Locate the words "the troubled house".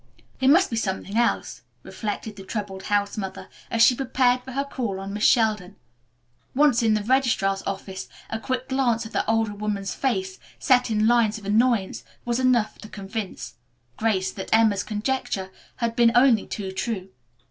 2.35-3.17